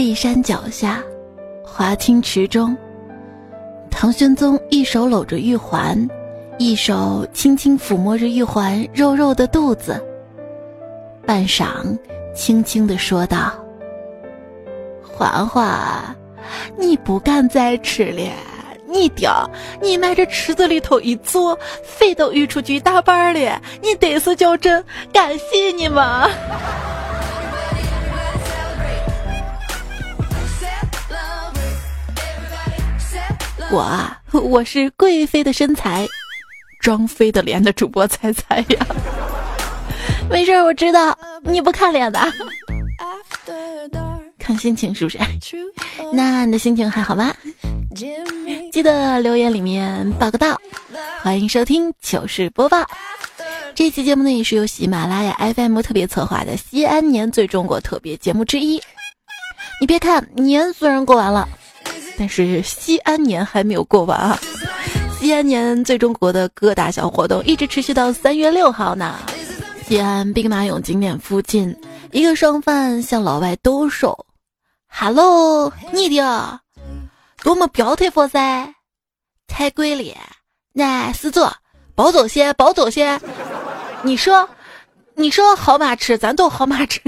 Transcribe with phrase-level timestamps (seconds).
[0.00, 0.98] 骊山脚下，
[1.62, 2.74] 华清池中，
[3.90, 6.08] 唐玄宗一手搂着玉环，
[6.56, 10.02] 一手轻轻抚摸着玉环肉肉的肚子。
[11.26, 11.66] 半晌，
[12.34, 13.52] 轻轻地说道
[15.04, 16.16] ：“环环，
[16.78, 18.22] 你不敢再吃了。”
[18.88, 19.48] 你屌！
[19.82, 23.60] 你埋这池子里头一坐，肺都淤出去一大半了。
[23.82, 24.82] 你得是叫真，
[25.12, 26.26] 感谢你嘛！
[33.72, 36.04] 我啊，我是贵妃的身材，
[36.80, 38.86] 装妃的脸的主播猜猜呀。
[40.28, 42.20] 没事，我知道你不看脸的，
[44.40, 45.18] 看心情是不是？
[46.12, 47.32] 那你的心情还好吗？
[48.72, 50.60] 记得留言里面报个到，
[51.22, 52.84] 欢迎收听糗事播报。
[53.72, 58.82] 这期节目呢也是由喜马拉雅 FM 特别策划的西安年最中国特别节目之一。
[59.80, 61.48] 你别看年虽然过完了，
[62.20, 64.38] 但是西安年还没有过完啊！
[65.18, 69.16] 西安年最中国的各大小活动一直持续到三月六号呢。
[69.86, 71.74] 西安兵马俑景点附近，
[72.12, 74.26] 一个商贩向老外兜售。
[74.86, 76.60] Hello，你的。
[77.42, 78.70] 多么标特佛噻，
[79.46, 80.14] 太贵了！
[80.74, 81.50] 那四座，
[81.94, 83.18] 保走些，保走些。
[84.02, 84.46] 你说，
[85.14, 87.00] 你说好马吃，咱都好马吃。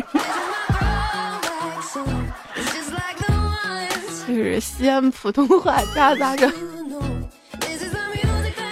[4.42, 6.50] 是西安普通话夹杂着。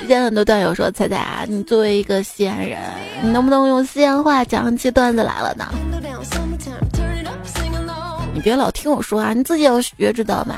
[0.01, 2.79] 之前很多段友说：“彩彩啊，你作为一个西安人，
[3.23, 5.73] 你能不能用西安话讲起段子来了呢？”
[8.35, 10.57] 你别老听我说啊，你自己要学，知道吗？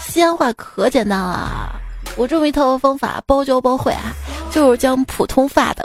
[0.00, 1.72] 西安话可简单了，
[2.16, 4.12] 我这么一套方法包教包会啊，
[4.50, 5.84] 就是将普通话的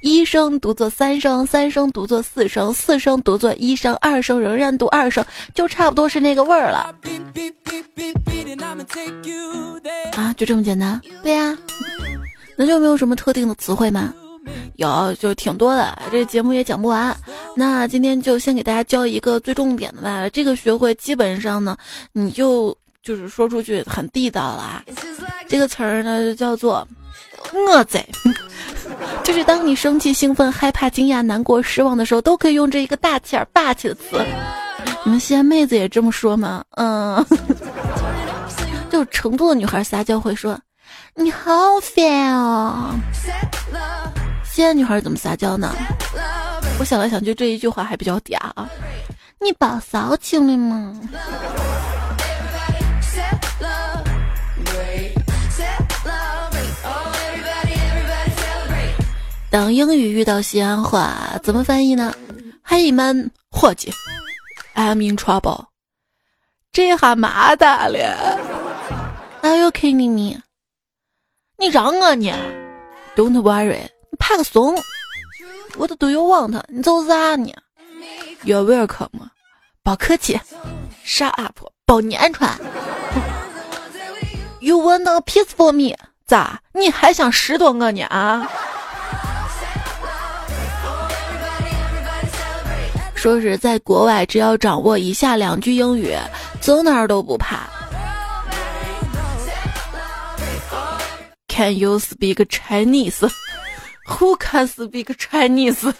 [0.00, 6.94] 一声读作三声，三声读作四声，四声读作一声，二声仍然读二声，就差不多是那个味儿了。
[10.12, 11.00] 啊，就这么简单？
[11.22, 11.56] 对呀，
[12.56, 14.12] 那就没有什么特定的词汇吗？
[14.76, 17.16] 有，就挺多的，这节目也讲不完。
[17.56, 20.28] 那今天就先给大家教一个最重点的吧。
[20.28, 21.76] 这个学会基本上呢，
[22.12, 22.76] 你就。
[23.02, 24.82] 就是说出去很地道了，
[25.46, 26.88] 这个词儿呢叫做
[27.52, 28.02] “我在”，
[29.22, 34.24] 就是当你生气、兴奋、害怕、惊讶、难过、失望的时候，都可以用这一个大气儿、霸气的词。
[35.04, 36.64] 你们西安妹子也这么说吗？
[36.76, 37.24] 嗯，
[38.90, 40.58] 就成都的女孩撒娇会说
[41.16, 41.50] ：“你好
[41.82, 42.94] 烦哦。”
[44.44, 45.74] 西安女孩怎么撒娇呢？
[46.78, 48.68] 我想来想去，这一句话还比较嗲啊！
[49.40, 50.94] 你暴骚去了吗？
[59.54, 62.12] 当英语遇到西安话，怎么翻译呢
[62.66, 63.94] ？Hey 们伙计
[64.74, 65.66] ，I'm in trouble。
[66.72, 68.36] 这下麻大了。
[69.42, 70.40] Are you kidding me？
[71.56, 72.32] 你让我呢
[73.14, 74.74] ？Don't worry，你怕个怂
[75.76, 76.60] ？What do you want？
[76.66, 77.52] 你走啥呢
[78.42, 79.28] ？You're welcome，
[79.84, 80.40] 不客气。
[81.06, 82.48] Shut up，包你安全。
[84.58, 85.96] You want a piece for me？
[86.26, 86.58] 咋？
[86.72, 88.50] 你还想拾掇我呢啊？
[93.24, 96.14] 说是在国外，只要掌握以下两句英语，
[96.60, 97.60] 走哪儿都不怕。
[101.48, 103.26] Can you speak Chinese?
[104.06, 105.90] Who can speak Chinese?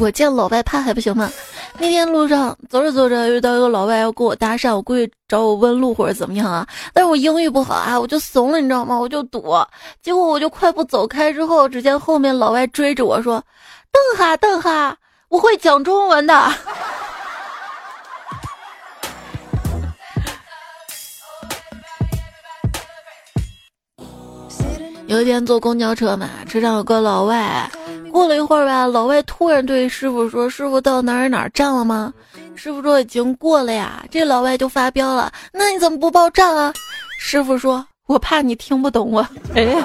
[0.00, 1.30] 我见老外怕还不行吗？
[1.78, 6.66] 那天路上走着走着，遇到一个老外要跟我搭讪，我估计找我问路或者怎么样啊？
[6.92, 8.98] 但是我英语不好啊，我就怂了，你知道吗？
[8.98, 9.64] 我就躲，
[10.02, 13.40] 结果我就快步走开之后，只见后面老外追着我说。
[13.92, 14.96] 等哈等哈，
[15.28, 16.52] 我会讲中文的。
[25.06, 27.70] 有一天坐公交车嘛，车上有个老外。
[28.12, 32.12] 过了一会儿吧，老外突然对师傅说：“师傅到哪儿哪儿站了吗？”
[32.56, 36.72] 师傅说：“已经过了呀。”这老外就发飙了：“那你怎么不报站啊？”
[37.20, 39.82] 师傅说：“我怕你听不懂我。”哎。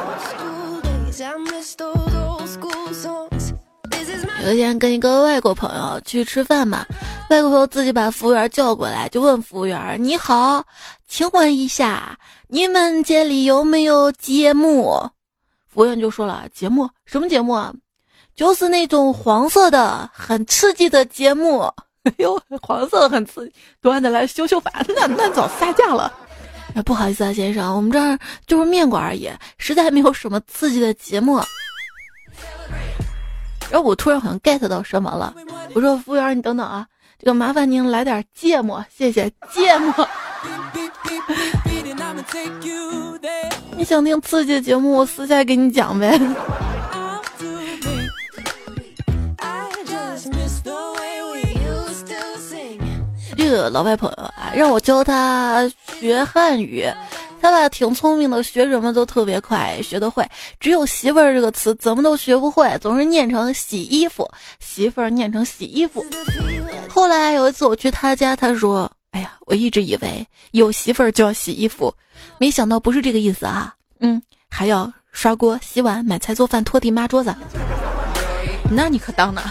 [4.44, 6.86] 有一天跟一个外国朋友去吃饭嘛，
[7.30, 10.62] 外国朋友自己把服务员叫过来，就问服务员：“你好，
[11.08, 12.18] 请问一下，
[12.50, 15.02] 你们这里有没有节目？”
[15.74, 17.74] 服务员就说了：“节目什么节目啊？
[18.36, 21.62] 就是那种黄色的、很刺激的节目。”
[22.04, 26.12] 哎呦，黄色的很刺激，端的来羞羞烦，那那早下架了。
[26.84, 31.40] 不好意思啊，先生，我们这儿就是面馆而已，实在没有什么刺激的节目。
[33.72, 35.34] 然后我突然好像 get 到什么了，
[35.74, 36.86] 我说服务员你等等啊，
[37.20, 40.08] 这个麻烦您来点芥末，谢谢芥末。
[43.76, 46.20] 你想听刺激的节目，我私下给你讲呗。
[53.36, 55.70] 这个老外朋友啊，让我教他
[56.00, 56.88] 学汉语，
[57.44, 60.26] 他爸挺聪明的，学什么都特别快，学得会。
[60.62, 64.26] 只有媳妇儿这个词怎么都学不会，总是念成洗衣服，
[64.62, 66.06] 媳妇儿念成洗衣服。
[66.88, 71.94] 后来有一次我去他家，他说：“哎呀，我一直以为有媳妇儿就要洗衣服，
[72.38, 73.76] 没想到不是这个意思啊。
[74.00, 77.36] 嗯，还要刷锅、洗碗、买菜、做饭、拖地、抹桌子。
[78.72, 79.42] 那你可当呢？”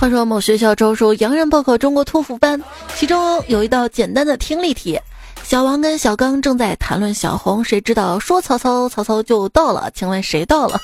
[0.00, 2.58] 话说某学校招收洋人报考中国托福班，
[2.96, 4.98] 其中有一道简单的听力题。
[5.42, 9.90] 小王跟小刚正在谈论小红，谁知道说曹操，曹操就到了？
[9.90, 10.80] 请问谁到了？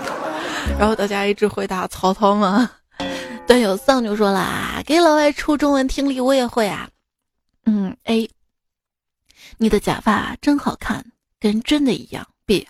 [0.80, 2.70] 然后大家一直回答曹操吗？
[3.46, 6.88] 段友丧就说啦，给老外出中文听力我也会啊。
[7.66, 8.30] 嗯，A，
[9.58, 11.04] 你的假发真好看，
[11.38, 12.26] 跟真的一样。
[12.46, 12.66] B，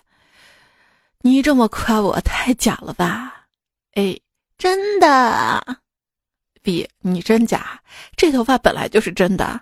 [1.21, 3.45] 你这么夸我太假了吧
[3.93, 4.21] ？A。
[4.59, 5.79] 真的
[6.61, 7.79] ，B，你真假？
[8.17, 9.61] 这头发本来就是真的。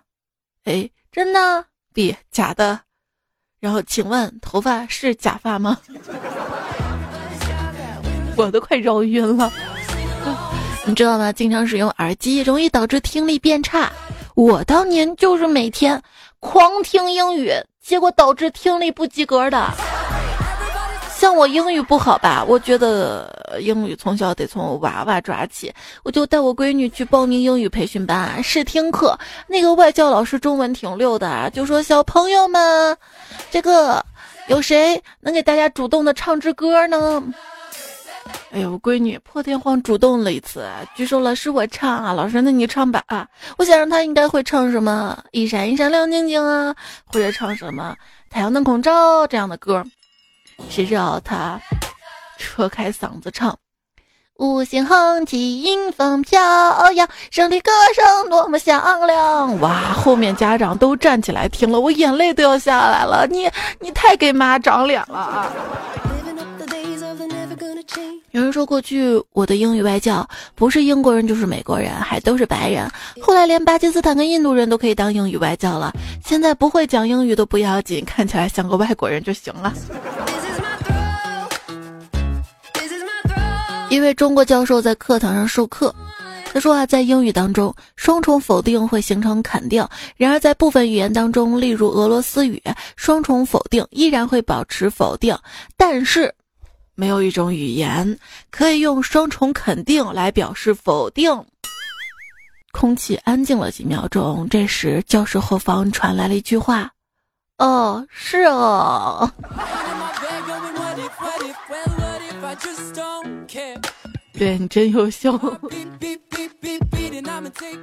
[0.63, 1.63] A，真的
[1.93, 2.79] ？B，假的。
[3.59, 5.77] 然后，请问头发是假发吗？
[8.35, 9.53] 我都快绕晕了。
[10.85, 11.31] 你知道吗？
[11.31, 13.91] 经常使用耳机容易导致听力变差。
[14.33, 16.01] 我当年就是每天
[16.39, 19.71] 狂听英语，结果导致听力不及格的。
[21.17, 22.45] 像我英语不好吧？
[22.47, 25.73] 我觉得英语从小得从娃娃抓起，
[26.03, 29.17] 我就带我闺女去报名英语培训班试听课。
[29.47, 32.95] 那个外教老师中文挺溜的，就说：“小朋友们，
[33.49, 34.05] 这个
[34.47, 37.23] 有谁能给大家主动的唱支歌呢？”
[38.51, 42.13] 哎呦，我闺女破天荒主动了一次，举手了，是我唱啊。
[42.13, 43.27] 老师，那你唱吧啊！
[43.57, 46.75] 我想让她应该会唱什么“一闪一闪亮晶晶”啊，
[47.07, 47.95] 或者唱什么
[48.29, 49.83] “太阳能孔照”这样的歌。
[50.69, 51.59] 谁知道他
[52.37, 53.57] 扯开嗓子唱
[54.37, 63.25] ：“五星红旗迎风飘扬，胜利歌声多么响亮！”哇，后面家长都站起来听了，我眼泪都要下来了。
[63.27, 63.49] 你
[63.79, 65.51] 你太给妈长脸了啊！
[68.31, 72.89] 有人说过去我的英语外教不是英国人就是美国人，还都是白人。
[73.21, 75.93] 后来连巴基斯坦跟印度人都可以当英语外教了。
[76.25, 79.73] 现在不会讲英语都不要紧，看起来像个外国人就行了。
[83.89, 85.95] 一位中国教授在课堂上授课，
[86.53, 89.85] 他说啊，在英语当中，双重否定会形成肯定；
[90.17, 92.61] 然而在部分语言当中，例如俄罗斯语，
[92.97, 95.35] 双重否定依然会保持否定。
[95.77, 96.31] 但是，
[96.97, 98.17] 没有一种语言
[98.49, 101.31] 可以用双重肯定来表示否定。
[102.71, 106.91] 空气安静了几秒钟，这时教室后方传来了一句话
[107.59, 109.31] ：“哦，是哦。”
[114.33, 115.39] 对你真优秀。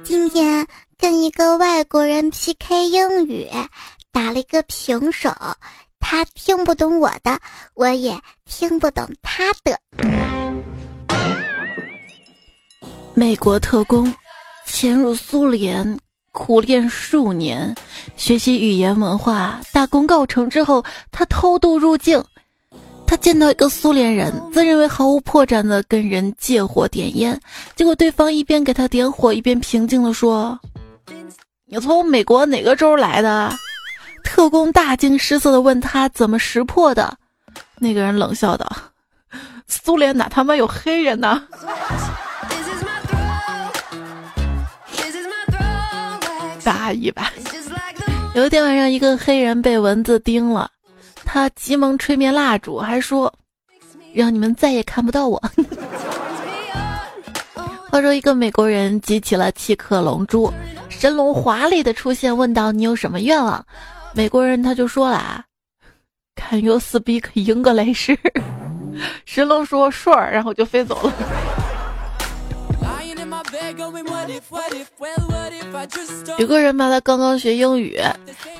[0.03, 0.65] 今天
[0.97, 3.49] 跟一个外国人 PK 英语，
[4.11, 5.29] 打了一个平手，
[6.07, 7.39] 他听不懂我的，
[7.73, 8.15] 我也
[8.45, 9.75] 听不懂他的。
[13.15, 14.13] 美国特工
[14.67, 15.99] 潜入苏联，
[16.31, 17.73] 苦练数年，
[18.15, 22.23] 学习语言文化，大功告成之后，他偷渡入境。
[23.07, 27.39] 他见到一个苏联人，自认为毫无破绽的跟人借火点烟，
[27.75, 30.59] 结果对方一边给他点火，一边平静的说
[31.65, 33.51] ：“你从美国哪个州来的？”
[34.25, 37.17] 特工大惊失色的问他怎么识破的，
[37.77, 38.69] 那个人冷笑道
[39.69, 41.41] ：“苏联哪他妈有黑人呢？”
[46.63, 47.31] 大意吧。
[48.33, 50.69] 有一天晚上，一个黑人被蚊子叮了。
[51.23, 53.33] 他急忙吹灭蜡烛，还说
[54.13, 55.41] ：“让你们再也看不到我。
[57.89, 60.51] ”话说，一个美国人集齐了七颗龙珠，
[60.89, 63.65] 神龙华丽的出现，问道：“你有什么愿望？”
[64.15, 65.43] 美国人他就说了：“啊
[66.37, 68.17] ，Can you speak English？”
[69.25, 71.64] 神龙说：“顺儿。”然后就飞走了。
[76.37, 77.99] 有个人嘛，他刚刚学英语，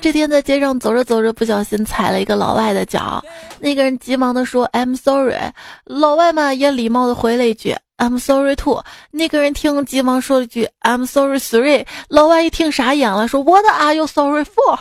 [0.00, 3.22] 这天在街上走着走着，不小心踩了一个老外的脚，
[3.60, 5.36] 那个人急忙的说 I'm sorry，
[5.84, 14.78] 老外嘛也礼貌的回了一句 I'm sorry too，那个人听急忙说了一句 I'm sorry three，老外一听傻眼了，说 What are you sorry for？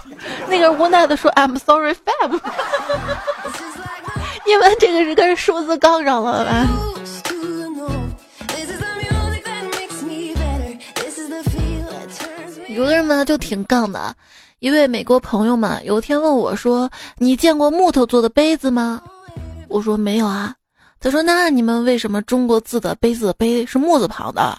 [0.47, 2.31] 那个人无奈的说 I'm sorry five，
[4.45, 6.67] 你们这个是跟数字杠上了吧。
[12.75, 14.13] 有的人呢就挺杠的，
[14.59, 19.01] 一位美国朋友嘛，有一天问我说：“你见过木头做的杯子吗？”
[19.69, 20.53] 我说：“没有啊。”
[20.99, 24.57] 他说：“那你们为什么中国字的杯子的杯是木字旁的？”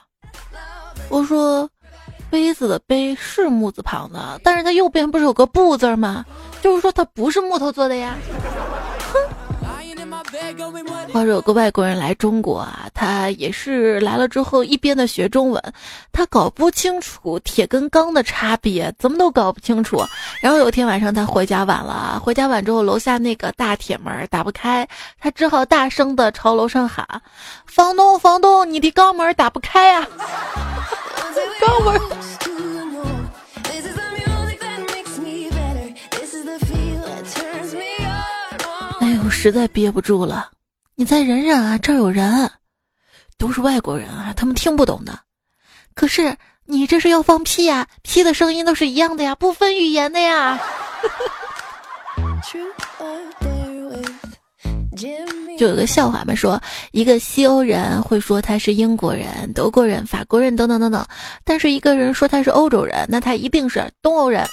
[1.11, 1.69] 我说
[2.31, 6.25] ：“杯子的杯是木字旁的，但是它右边不是有个不字吗？
[6.63, 8.17] 就是说它不是木头做的呀。”
[11.13, 15.63] 话说有个外国人来中国啊，他也是来了之后一边的学中文，
[16.13, 20.05] 他搞不清楚铁跟钢的差别，怎么都搞不清楚。
[20.41, 24.89] 然后有一天晚上他回家晚了，回家晚之后楼下那个大铁门打不开，
[25.19, 27.23] 他只好大声的朝楼上喊
[27.67, 30.07] ：“房东，房东，你的钢门打不开呀！”
[31.61, 32.01] 钢门。
[39.37, 40.51] 实在憋不住了，
[40.95, 41.77] 你再忍忍啊！
[41.77, 42.51] 这儿有人，
[43.37, 45.21] 都是外国人啊，他们听不懂的。
[45.95, 47.87] 可是你这是要放屁呀？
[48.03, 50.59] 屁的声音都是一样的呀，不分语言的呀。
[55.59, 56.61] 就有个笑话嘛，说
[56.93, 61.07] 一个西欧人会说他是英国人、德国人、法国人等等等等，
[61.45, 64.45] 但是一个人说他是欧洲人，那他一定是东欧人。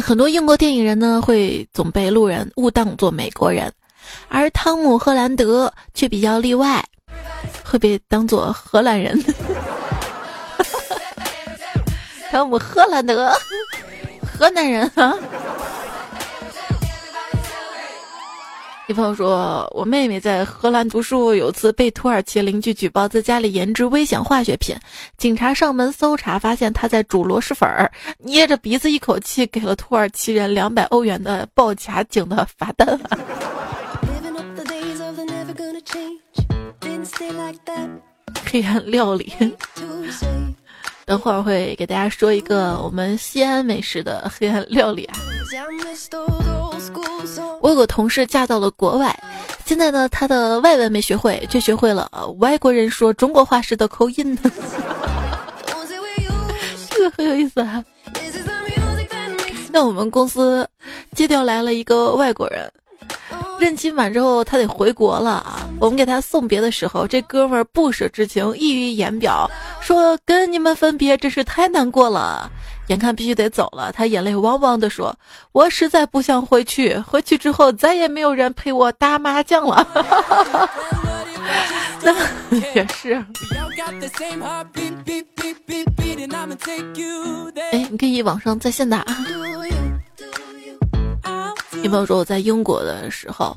[0.00, 3.70] 很多英国电影人呢，会总被路人误当做美国人，
[4.28, 6.82] 而汤姆·赫兰德却比较例外，
[7.62, 9.22] 会被当做荷兰人。
[12.30, 13.30] 汤姆·赫兰德，
[14.26, 15.14] 河南人啊。
[18.88, 24.76] 一朋友说，我妹妹在荷兰读书，有次被土耳其邻居举报在家里研制危险化学品，
[25.16, 32.98] 警察上门搜查，发现她在煮螺蛳粉儿，捏着鼻子一口气给了土耳其人两百欧元的报假警的罚单。
[38.44, 39.32] 黑暗料理。
[41.04, 45.14] 等会儿会给大家说一个我们西安美食的黑暗料理啊！
[47.60, 49.16] 我有个同事嫁到了国外，
[49.64, 54.36] 现在呢，她的外文没学会，却学会了外国人说中国话时的口音，
[56.90, 57.84] 这 个很有意思啊！
[59.70, 60.68] 那我们公司
[61.14, 62.70] 借调来了一个外国人。
[63.58, 65.68] 任期满之后，他得回国了啊！
[65.78, 69.48] 我们给他送别的时候，这哥们儿不舍之情溢于言表，
[69.80, 72.50] 说跟你们分别真是太难过了。
[72.92, 75.16] 眼看必须得走了，他眼泪汪汪的说
[75.52, 79.86] ：“我实在不想回去，回去之后再也没有人陪我打麻将了。”
[82.04, 82.12] 那
[82.74, 83.14] 也是。
[87.72, 89.02] 哎，你可以网上在线打。
[91.70, 93.56] 女朋友说我在英国的时候，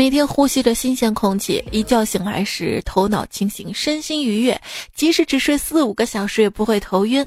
[0.00, 4.58] 每天呼吸着新鲜空气，一觉醒来时头脑清醒，身心愉悦，
[4.94, 7.22] 即使只睡四五个小时也不会头晕。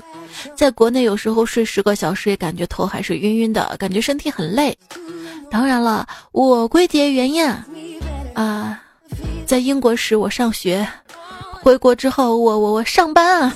[0.56, 4.76] 在国内有时候睡十个小时也感觉头还是晕晕的，感觉身体很累。
[5.52, 7.48] 当然了，我归结原因
[8.34, 8.82] 啊，
[9.46, 10.84] 在英国时我上学，
[11.52, 13.54] 回国之后我我我上班啊。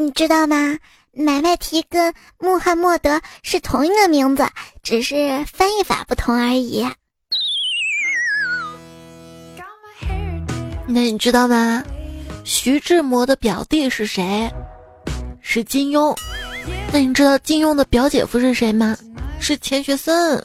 [0.00, 0.76] 你知道吗？
[1.20, 4.46] 买卖提跟穆罕默德是同一个名字，
[4.84, 6.86] 只是翻译法不同而已。
[10.86, 11.82] 那你知道吗？
[12.44, 14.48] 徐志摩的表弟是谁？
[15.42, 16.16] 是金庸。
[16.92, 18.96] 那你知道金庸的表姐夫是谁吗？
[19.40, 20.40] 是钱学森。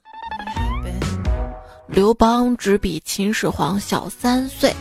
[1.88, 4.74] 刘邦只比秦始皇小三岁。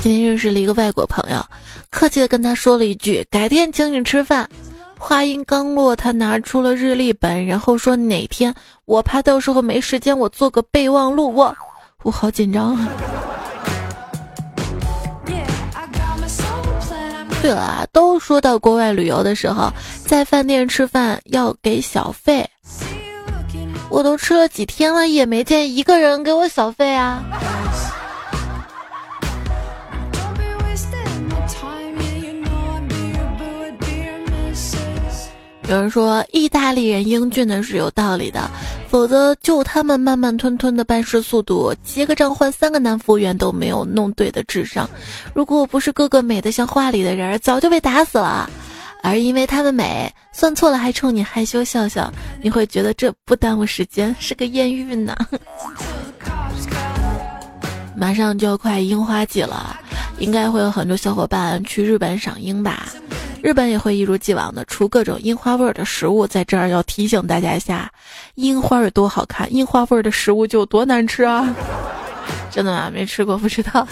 [0.00, 1.44] 今天认识了一个外国朋友，
[1.90, 4.48] 客气的跟他说了一句：“改天请你吃饭。”
[4.96, 8.54] 话音刚落，他拿出了日历本，然后说：“哪天？
[8.84, 11.56] 我怕到时候没时间，我做个备忘录。”我
[12.04, 12.88] 我好紧张啊！
[17.42, 19.72] 对了啊，都说到国外旅游的时候，
[20.06, 22.48] 在饭店吃饭要给小费，
[23.88, 27.22] 我都吃了几天了，也没见一个人给我小费啊。
[35.68, 38.50] 有人说意大利人英俊的是有道理的，
[38.88, 44.88] 否则就他们慢慢吞吞的办事速度，结个账换三个男服务员都没有弄对的智商。
[45.34, 48.48] 如果不是个个美得像画里的人，早就被打死了。
[49.02, 52.10] 而因为他们美，算错了还冲你害羞笑笑，
[52.40, 55.14] 你会觉得这不耽误时间，是个艳遇呢。
[57.94, 59.78] 马上就要快樱花季了，
[60.18, 62.86] 应该会有很多小伙伴去日本赏樱吧。
[63.42, 67.90] 日本也会一如既往的出各种樱花味儿的食物，在这儿要提醒大家一下，
[68.34, 71.54] 樱花有多好看，樱花味儿的食物就有多难吃啊！
[72.50, 72.90] 真的吗？
[72.92, 73.86] 没吃过不知道。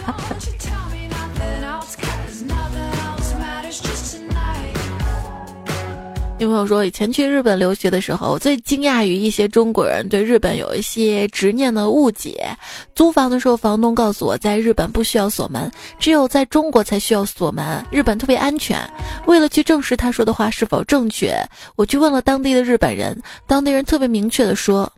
[6.39, 12.47] 女朋友说，以前去日本留学的时候，我最惊讶于一些中国人对日本有一些执念的误解。
[12.95, 18.79] 租房的时候，房东告诉我，在日本不需要锁门，只有在中国才需要锁门，日本特别安全。
[19.25, 21.35] 为了去证实他说的话是否正确，
[21.75, 24.93] 我去问了当地的日本人，当地人特别明确的说，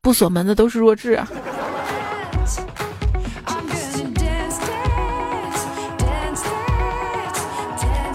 [0.00, 1.20] 不锁门的都是弱智。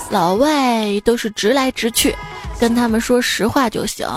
[0.09, 2.15] 老外都是直来直去，
[2.59, 4.07] 跟他们说实话就行。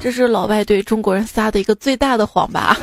[0.00, 2.76] 这是老外对中国人撒的一个最大的谎吧？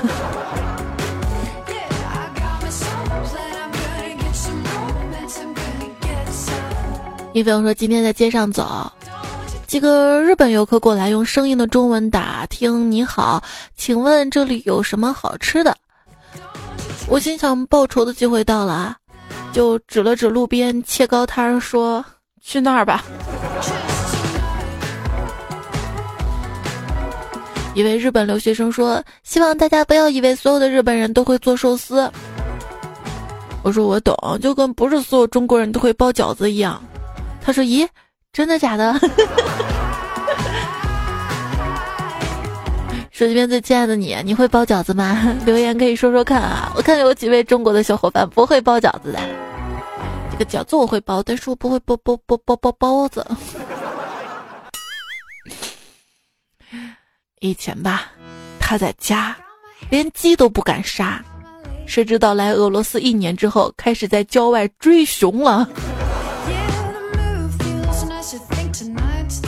[7.34, 8.92] 一朋友说今天在街上走，
[9.68, 13.42] 几个日本游客过来用生硬的中文打听：“你好，
[13.78, 15.78] 请问这里有什么好吃的？”
[17.08, 18.98] 我心想报仇的机会到了。
[19.54, 22.04] 就指了指路边切糕摊说
[22.42, 23.04] ：“去那儿吧。”
[27.74, 32.12] 一位日本留学生说：“希望大家不要以为所有的日本人都会做寿司。”
[33.64, 36.82] 我说：“我懂，就跟不是所有中国人都会包饺子一样。”
[37.42, 37.88] 他说：“咦，
[38.34, 38.94] 真的假的？”
[43.12, 45.34] 手机边最亲爱的你，你会包饺子吗？
[45.46, 46.74] 留言可以说说看啊！
[46.76, 49.20] 我看有几位中国的小伙伴不会包饺子的。
[50.32, 53.26] 这个饺子我会包，但是我不会包包包包包包子。
[57.42, 58.04] 以前吧，
[58.60, 59.36] 他在家
[59.90, 61.20] 连鸡都不敢杀，
[61.88, 65.68] 谁知道来俄罗斯一年之后，开始在郊外追熊了。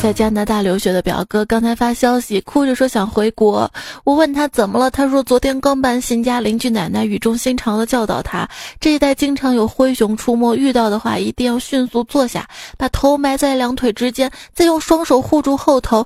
[0.03, 3.71] 在加拿大留学的表哥刚才发消息，哭着说想回国。
[4.03, 8.45] 我问他怎么了，他说昨天刚搬新家，邻居奶奶语重心长地教导他，
[8.81, 12.45] 这一带经常有灰熊出没，遇到的话一定要迅速坐下，
[12.77, 16.05] 把头埋在两腿之间，再用双手护住后头，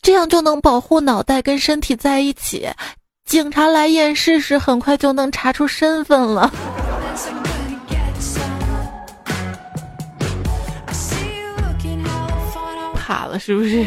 [0.00, 2.68] 这样就能保护脑袋跟身体在一起。
[3.28, 6.48] 警察来验尸时，很快就能查出身份了。
[13.12, 13.84] 卡了是不是？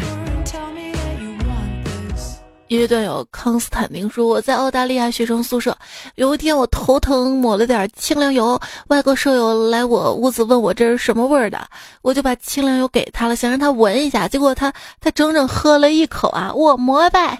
[2.68, 5.76] 一位段友康斯坦丁说：“我在澳大利亚学生宿舍，
[6.14, 8.56] 有一天我头疼，抹了点清凉油。
[8.86, 11.60] 外国舍友来我屋子问我这是什么味儿的，
[12.02, 14.28] 我就把清凉油给他了，想让他闻一下。
[14.28, 17.36] 结果他他整整喝了一口啊，我膜拜。”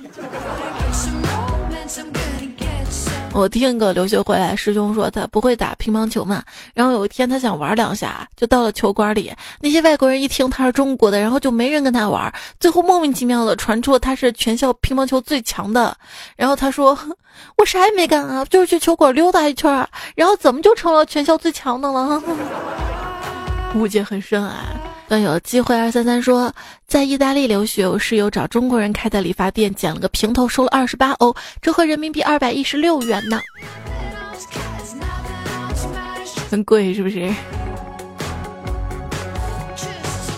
[3.38, 6.42] 我听一个留学回来师兄说，他不会打乒乓球嘛。
[6.72, 9.30] 然后有一天他想玩两下，就到了球馆里。
[9.60, 12.32] 那些外国人一听他是中国的，然后就没人跟他玩。
[12.58, 15.94] 最后莫名其妙的传出他是全校乒乓球最强的。
[16.34, 16.98] 然后他说
[17.58, 19.86] ：“我啥也没干啊，就是去球馆溜达一圈。
[20.14, 22.22] 然后怎么就成了全校最强的了？”
[23.76, 24.64] 误解很深啊。
[25.08, 26.52] 段友机会二三三说，
[26.88, 33.40] 在意大利留学，我室友找中国人开的理发店，剪了个平头，收了二十八欧，折合人民币二百一十六元呢，
[36.50, 37.32] 很贵是不是？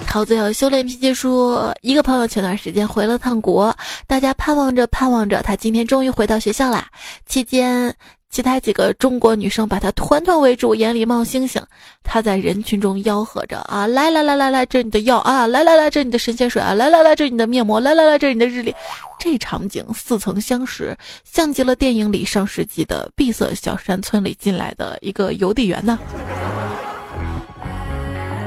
[0.07, 3.75] 桃子要修炼脾气说，一个朋友前段时间回了趟国，
[4.07, 6.89] 大家盼望着盼望着，他今天终于回到学校啦。
[7.25, 7.95] 期间。
[8.31, 11.61] 其他几个中国女生把他团团围住，眼里冒星星。
[12.05, 15.47] 他在人群中吆喝着：“啊，来来来来来，这是你的药啊！
[15.47, 16.75] 来来来，这是你的神仙水啊！
[16.75, 17.81] 来来来，这是你的面膜！
[17.81, 18.75] 来来来，这是你的日历。”
[19.19, 25.99] 这场景似曾相识，像极了电影里上世纪的闭塞小山村里进来的一个邮递员呢。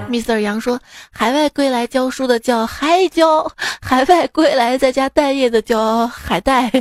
[0.09, 0.39] Mr.
[0.39, 0.79] 杨说
[1.11, 6.71] ：“海外归来教书的叫海教，海外归来在家待业的叫海带。”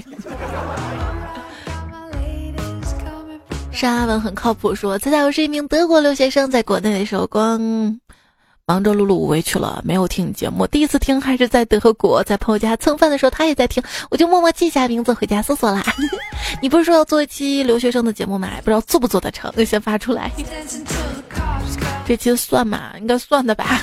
[3.73, 7.99] 沙文很靠谱，说：“猜猜我是一名德国留学生，在国内的时候光
[8.67, 10.67] 忙着碌碌无为去了，没有听你节目。
[10.67, 15.83] 第一次听还是在德国，在朋友家蹭饭的时候，他也在听，我就默默记下名字，回家搜索啦。
[16.61, 18.51] 你不是说要做一期留学生的节目吗？
[18.59, 20.31] 不知道做不做得成，先发出来。
[22.07, 22.93] 这期算吗？
[22.99, 23.83] 应该算的吧。”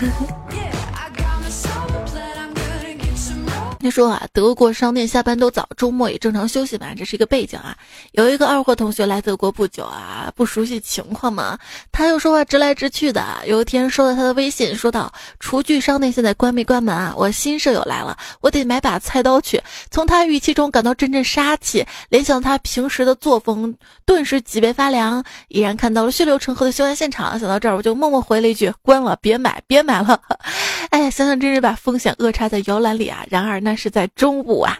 [3.88, 7.73] 他说啊，德国商店下班都早，周末也正常休息嘛，这是一个背景啊。
[8.12, 11.58] 有一个二货同学来德国不久啊，不熟悉情况嘛，
[11.89, 13.23] 他又说话直来直去的。
[13.45, 17.13] 有一天收到他的微信，说道：“厨具商店现在关没关门啊？
[17.15, 23.73] 我新舍友来了，我得买把菜刀去。”从他语气中感到阵阵杀气，联想到他平时的作风，
[24.06, 25.23] 顿时脊背发凉。
[25.47, 30.19] 已然看到了血流成河的凶案现场，想到这儿我就默默回了一句：“关了，别买，别买了。
[30.91, 33.23] ”哎呀，想想真是把风险扼插在摇篮里啊！
[33.30, 34.78] 然而那是在中午啊。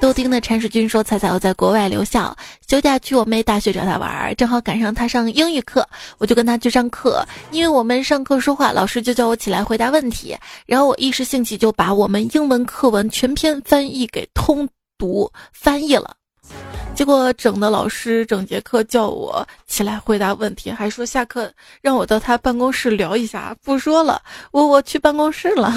[0.00, 2.34] 豆丁的铲屎君说：“彩彩，我在国外留校，
[2.66, 7.22] 休假去我妹大学找她玩，正好赶上她上英语课，我就跟她去上课。
[7.50, 16.14] 因为我们上课说话，老师就叫我起来回答问题，然后我一时兴起就把我们英文课文全篇翻译给通读翻译了。”
[16.94, 21.50] 结果整的老师整节课叫我起来回答问题，还说下课
[21.80, 23.56] 让我到他办公室聊一下。
[23.64, 25.72] 不说了，我我去办公室了。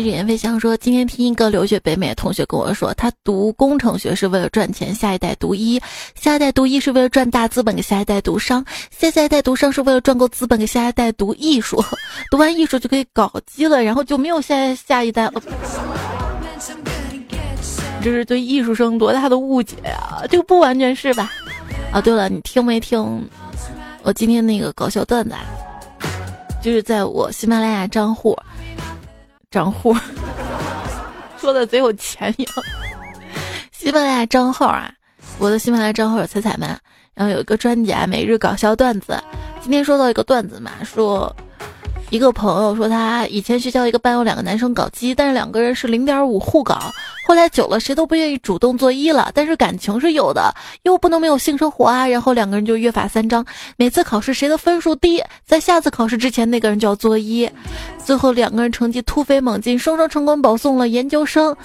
[0.00, 5.78] 天人飞翔说，今天听一个留学北美的同学跟我说，他读工程学是为了赚钱，下一代读医，
[6.14, 11.84] 下一代读医是为了赚大资本，给下一代读商，下下一代读商是为了赚够资本，给下一代读艺术，
[12.30, 15.42] 读完艺术就可以搞基了，然后就没有下下一代了。
[18.02, 20.22] 这是对艺术生多大的误解呀？
[20.30, 21.30] 这个不完全是吧？
[21.92, 23.28] 啊，对了，你听没听
[24.02, 25.34] 我今天那个搞笑段子？
[25.34, 25.44] 啊
[26.62, 28.34] 就是在我喜马拉雅账户。
[29.52, 29.94] 账户
[31.38, 32.52] 说的贼有钱一样。
[33.70, 34.90] 喜马拉雅账号啊，
[35.38, 36.68] 我的喜马拉雅账号有彩彩们，
[37.14, 39.22] 然后有一个专辑啊，每日搞笑段子。
[39.60, 41.34] 今天说到一个段子嘛，说。
[42.12, 46.78] 一个朋友说，他以前学校一个班有两个男生搞基，但是两个人是零点五互搞。
[47.26, 52.06] 后来久了，谁都不愿意主动做一了，但是感情是有的，又不能没有性生活啊。
[52.06, 53.42] 然后两个人就约法三章，
[53.78, 57.48] 每次考试谁的分数低，在下次考试之前那个人就要作一。
[58.04, 61.56] 最后两个人成绩突飞猛进，双双成功保送了研究生，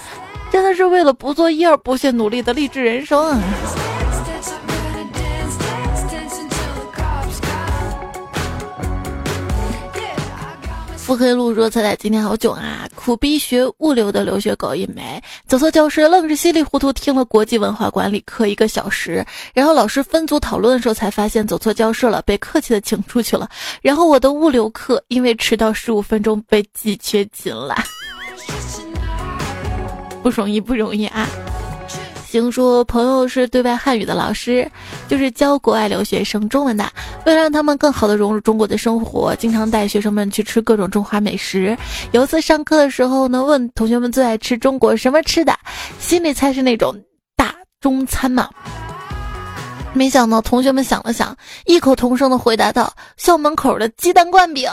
[0.50, 3.42] 真的是为了不做一而不懈努力的励志人生啊！
[11.08, 12.86] 腹黑路说：“彩彩今天好囧啊！
[12.94, 19.26] 苦逼学物流的留学狗一枚，走错教室，愣是稀里糊涂听了国际文化管理课一个小时。
[19.54, 23.50] 然后老师分组讨论的时候，才发现走错教室了，被客气的请出去了。
[23.82, 27.74] 然后我的物流课因为迟到十五分钟被记缺勤了，
[30.22, 31.26] 不容易，不容易啊！”
[32.30, 34.70] 听说朋友是对外汉语的老师，
[35.08, 36.86] 就是教国外留学生中文的。
[37.26, 41.76] 为了让他们更好的融入中国的生活，经常带学生们去吃各种中华美食。
[42.12, 45.58] 有一次上课的时候呢，问同学们最爱吃中国什么吃的，
[46.00, 46.94] 心里猜是那种
[47.36, 48.50] 大中餐嘛。
[49.94, 51.36] 没想到同学们想了想，
[51.66, 54.70] 异口同声的回答道：“校门口的鸡蛋灌饼，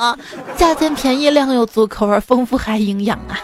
[0.57, 3.39] 价钱便宜，量又足，口味丰富还营养啊。”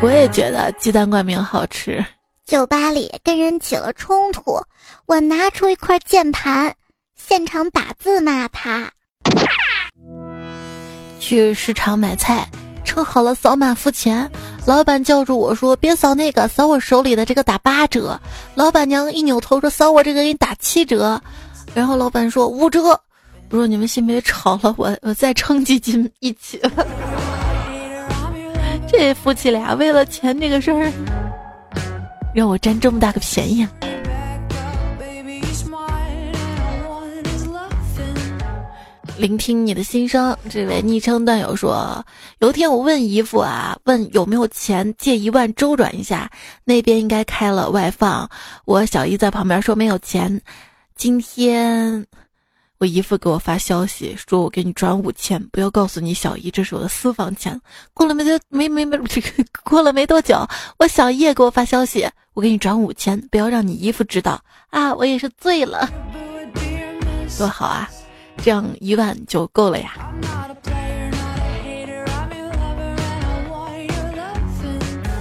[0.00, 2.04] 我也觉得鸡蛋灌饼好吃。
[2.46, 4.62] 酒吧里跟人起了冲突，
[5.06, 6.72] 我拿出一块键盘，
[7.16, 8.90] 现场打字骂他。
[11.18, 12.48] 去市场买菜，
[12.84, 14.30] 称好了扫码付钱，
[14.64, 18.18] 老板叫住我说：“别扫那个，扫我手里的这个打八折。”
[18.54, 21.20] 老板娘一扭头说：“扫我这个给你打七折。”
[21.74, 22.80] 然后老板说：“五折。”
[23.50, 26.62] 我说：“你们先别吵了，我我再称几斤一起。
[28.90, 30.90] ”这夫妻俩为了钱这个事儿，
[32.34, 33.66] 让我占这么大个便宜。
[39.18, 42.04] 聆听你的心声，这位昵称段友说，
[42.38, 46.30] 有一天我问姨父啊，问有没有钱借一万周转一下，
[46.64, 48.30] 那边应该开了外放。
[48.64, 50.40] 我小姨在旁边说没有钱。
[50.96, 52.06] 今天。
[52.78, 57.60] 我姨父给我发消息，说我给你转五千，不要告诉你小姨，这是我的私房钱。
[57.92, 58.96] 过了没多没没没，
[59.64, 60.46] 过了没多久，
[60.78, 64.94] 我小姨也给我发消息，我给你转五千，不要让你姨父知道啊！
[64.94, 65.90] 我也是醉了，
[67.36, 67.90] 多好啊，
[68.44, 69.94] 这样一万就够了呀。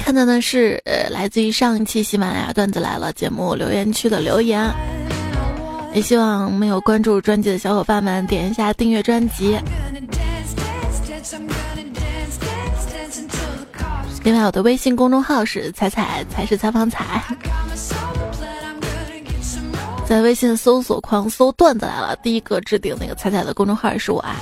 [0.05, 4.71] 看到的是呃，来自于上一期喜马拉雅段子来了节目留言区的留言。
[5.97, 9.57] 也希望没有关注专辑的小伙伴们点一下订阅专辑。
[14.23, 17.23] 另外，我的微信公众号是“彩彩才是采访彩”，
[20.05, 24.35] 在微信搜索框搜“段子来了”，第一个置顶那个彩彩的公众号是我啊。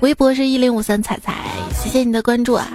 [0.00, 1.32] 微博是一零五三彩彩，
[1.72, 2.68] 谢谢你的关注啊。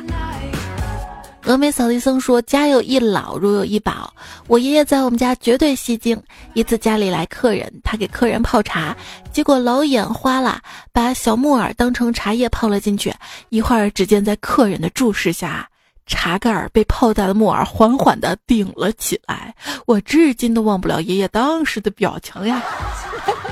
[1.44, 4.14] 峨眉扫地僧说：“家有一老，如有一宝。”
[4.48, 6.22] 我爷爷在我们家绝对吸睛。
[6.54, 8.96] 一次家里来客人，他给客人泡茶，
[9.34, 10.62] 结果老眼花了，
[10.94, 13.12] 把小木耳当成茶叶泡了进去。
[13.50, 15.68] 一会儿，只见在客人的注视下，
[16.06, 19.54] 茶盖儿被泡大的木耳缓缓地顶了起来。
[19.88, 22.62] 我至今都忘不了爷爷当时的表情呀！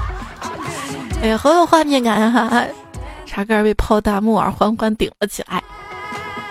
[1.23, 2.63] 哎呀，好有画面感哈！
[3.25, 5.63] 茶盖儿被泡大，木耳缓缓顶了起来。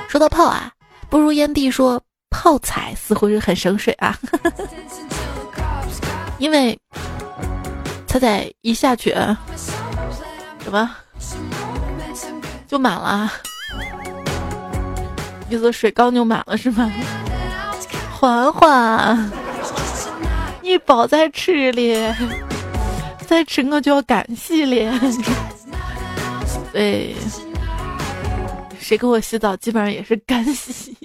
[0.09, 0.73] 说到泡啊。
[1.11, 4.17] 不如烟蒂说泡彩似乎是很省水啊，
[6.39, 6.79] 因为
[8.07, 9.15] 他在一下去，
[10.63, 10.91] 什么
[12.67, 13.33] 就满了，
[15.49, 16.91] 意思水缸就满了是吗？
[18.13, 19.31] 缓缓，
[20.61, 21.97] 你饱在吃里，
[23.27, 25.01] 再吃我就要干洗了，
[26.73, 27.15] 对。
[28.89, 30.97] 谁给我洗澡，基本上也是干洗。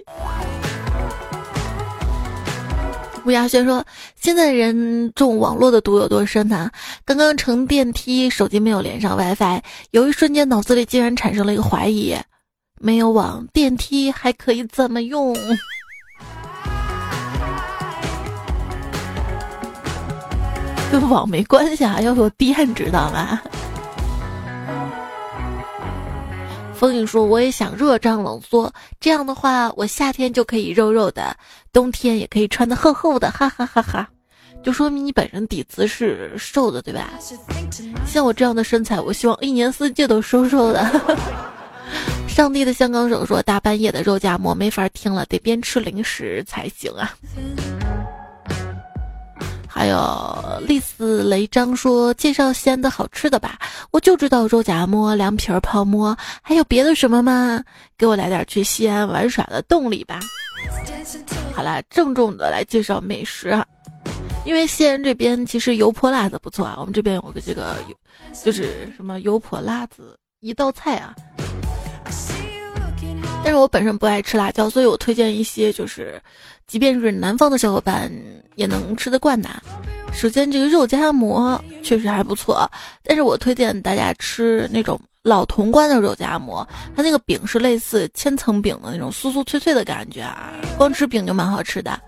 [3.25, 6.71] 吴亚轩说：“现在人中网络的毒有多深呢？
[7.03, 12.15] 刚刚乘电梯，手机没有连上 WiFi，有一瞬间脑子里竟然产生了一个怀疑：
[12.79, 15.35] 没有网，电梯还可以怎么用？
[20.89, 23.41] 跟网没关系啊，要有电，知道吗？”
[26.75, 31.35] 风影说：“我也想热胀冷缩，这样的话，我夏天就可以肉肉的，
[31.71, 34.09] 冬天也可以穿的厚厚的，哈哈哈哈！
[34.63, 37.09] 就说明你本身底子是瘦的，对吧？
[38.05, 40.89] 像我这样的身材，我希望一年四季都瘦瘦的。
[42.27, 47.13] ”上帝的香港手说：“大半夜的肉夹馍没法听了，得边吃零食才行啊。”
[49.75, 53.57] 还有丽丝雷张说介绍西安的好吃的吧，
[53.89, 57.59] 我就知道肉夹馍、凉皮儿、泡馍，还有别的什么吗？
[57.97, 60.19] 给我来点去西安玩耍的动力吧。
[61.55, 63.59] 好了，郑重的来介绍美食，
[64.45, 67.75] 因为西安这边其实油泼辣子不错啊，我们这边有个这个，
[68.45, 71.15] 就是什么油泼辣子一道菜啊。
[73.43, 76.21] 但是我本身不爱吃辣椒，所以我推荐一些就是，
[76.73, 78.11] 即便是南方的小伙伴
[78.55, 79.47] 也能吃得惯的。
[80.11, 82.67] 首先，这个肉夹馍确实还不错，
[83.03, 92.01] 但是我推荐大家吃那种老潼关的肉夹馍，它那个饼是类似千层饼的那种酥酥脆脆的感觉啊，光吃饼就蛮好吃的。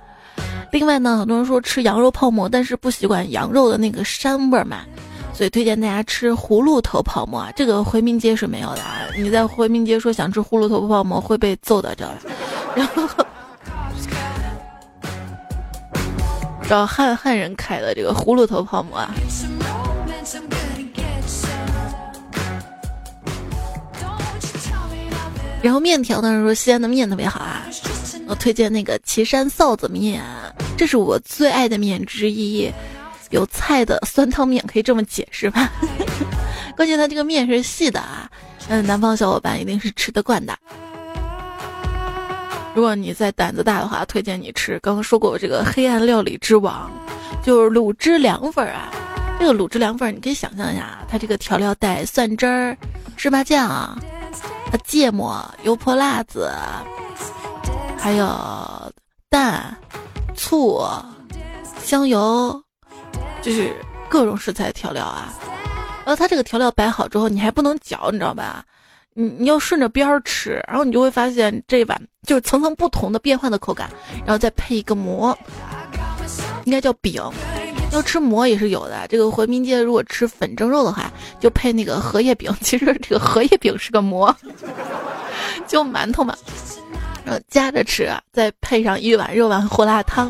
[0.72, 4.80] 另外呢，很多人说吃羊肉泡馍，但是不习惯羊肉的那个膻味嘛。
[5.32, 9.02] 所以推荐大家吃葫芦头泡馍，这个回民街是没有的啊。
[9.16, 12.18] 你在回民街说想吃葫芦头泡馍会被揍的，知道吧？
[12.76, 13.08] 然后
[16.68, 19.14] 找汉汉人开的这个葫芦头泡馍啊。
[25.62, 27.66] 然后面条呢，说西安的面特别好啊，
[28.28, 30.24] 我推荐那个岐山臊子面，
[30.78, 32.72] 这是我最爱的面之一。
[33.32, 35.72] 有菜的酸汤面可以这么解释吧？
[36.78, 38.30] 关键它这个面是细的啊，
[38.70, 40.56] 嗯，南方小伙伴一定是吃得惯的。
[42.76, 44.78] 如果你在胆子大的话，推荐你吃。
[44.80, 46.92] 刚刚说过这个黑暗料理之王，
[47.42, 48.92] 就是卤汁凉粉啊。
[49.40, 52.78] 这个卤汁凉粉，你可以想象一下，它这个调料带蒜汁儿、
[53.16, 53.98] 芝麻酱、啊
[54.84, 56.52] 芥末、油泼辣子，
[57.98, 58.28] 还有
[59.30, 59.74] 蛋、
[60.36, 60.86] 醋、
[61.82, 62.62] 香油。
[63.42, 63.74] 就是
[64.10, 65.34] 各种食材调料啊，
[66.04, 68.66] 然后它这个调料摆好之后，你还不能搅，你知道吧？
[69.18, 73.90] 你你要顺着边儿吃，然后你就会发现这碗就是层层不同的变换的口感，
[74.26, 75.36] 然后再配一个馍，
[76.66, 77.24] 应该叫饼。
[77.94, 79.08] 要吃馍也是有的。
[79.08, 82.54] 这个回民街如果吃粉蒸肉的话，就配那个荷叶饼。
[82.60, 84.36] 其实这个荷叶饼是个馍，
[85.66, 86.36] 就馒头嘛，
[87.24, 90.30] 然后夹着吃，再配上一碗肉丸胡辣汤。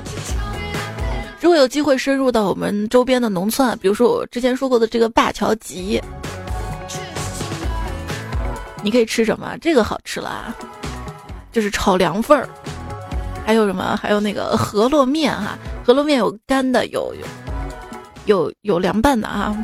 [1.42, 6.00] 如果有机会深入到我们周边的农村，比如说我之前说过的这个灞桥集，
[8.86, 9.58] 你可以吃什么？
[9.60, 10.56] 这个好吃了啊，
[11.52, 12.48] 就是炒凉粉儿，
[13.44, 14.00] 还有什么？
[14.00, 17.26] 还有那个饸饹面哈，饸饹面有干的，有有
[18.26, 19.58] 有有凉拌的啊。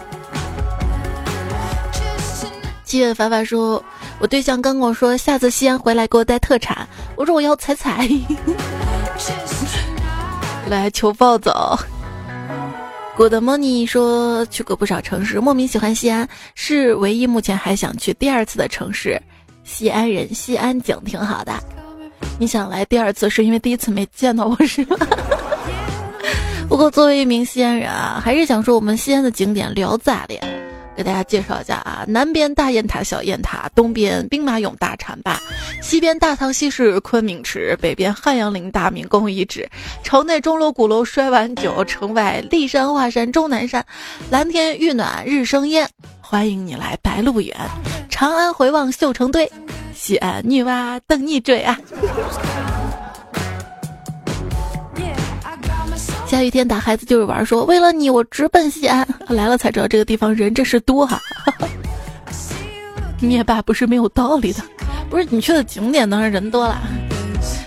[2.84, 3.84] 七月凡凡说，
[4.18, 8.10] 我对象刚跟我说，下次西安回来给我带特产，我说我要彩彩。
[10.68, 11.78] 来求抱走。
[13.22, 19.22] Good morning，说去过不少城市，莫名喜欢西安，是唯一目前还想去第二次的城市。
[19.64, 21.54] 西安人，西安景挺好的。
[22.40, 24.98] 你想来第二次，是因为第一次没见到我是吗？
[26.68, 30.34] 不过作为一名西安人啊，还是想说我们西安的景点聊咋的？
[30.96, 35.40] 给大家介绍一下啊，南边大雁塔、小雁塔，东边兵马俑大禅坝，
[35.82, 39.68] 西边大唐西市昆明池，北边汉阳陵大明宫遗址，
[40.04, 43.86] 城内钟楼鼓楼摔碗酒，城外骊山华山终南山，
[44.30, 47.56] 蓝天玉暖日生烟，欢迎你来白鹿原，
[48.10, 49.50] 长安回望绣成堆，
[49.94, 51.80] 西安女娲等你追啊！
[56.32, 61.20] 下雨天打孩子就是玩，说为了你我直奔西安， 来了才知道这个地方人真是多哈。
[63.20, 64.64] 灭霸不是没有道理的，
[65.10, 66.82] 不是你去的景点当然人多了。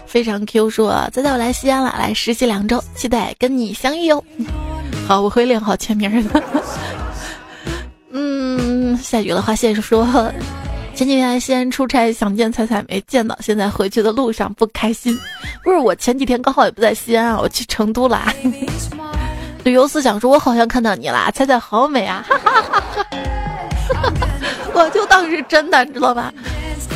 [0.06, 4.24] 非常 Q 说，再带我来西安了，来实习两周，期待跟你相遇哟。
[5.06, 6.42] 好，我会练好签名的。
[8.12, 10.32] 嗯，下雨了，花谢说，
[10.94, 15.18] 前几天西安出差，想见彩彩没见到，现在回去的路上不开心。
[15.64, 18.32] 不是我前几天刚好也不在西安啊，我去成都啦。
[19.64, 22.24] 旅游思想说，我好像看到你啦，彩彩好美啊！
[22.28, 22.80] 哈哈哈
[23.10, 24.28] 哈
[24.72, 26.32] 我就当是真的，你知道吧？